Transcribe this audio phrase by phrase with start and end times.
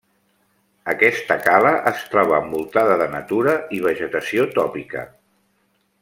[0.93, 5.05] Aquesta cala es troba envoltada de natura i vegetació tòpica.